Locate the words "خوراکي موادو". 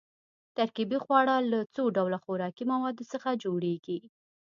2.23-3.03